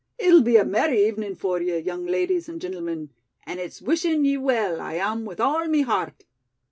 [0.17, 3.09] It'll be a merry evenin' for ye, young ladies and gintlemin,
[3.45, 6.23] and it's wishin' ye well I am with all me heart."